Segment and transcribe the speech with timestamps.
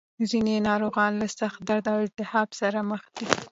[0.29, 3.25] ځینې ناروغان له سخت درد او التهاب سره مخ دي.